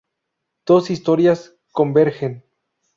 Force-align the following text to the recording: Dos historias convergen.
Dos 0.65 0.89
historias 0.89 1.53
convergen. 1.71 2.43